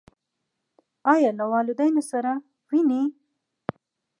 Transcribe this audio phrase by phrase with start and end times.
[1.13, 2.31] ایا له والدینو سره
[2.69, 3.03] وینئ؟